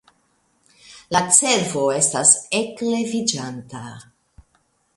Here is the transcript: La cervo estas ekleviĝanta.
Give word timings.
La 1.15 1.21
cervo 1.39 1.83
estas 1.97 2.33
ekleviĝanta. 2.63 3.83